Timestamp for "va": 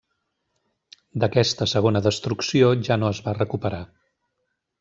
3.29-3.39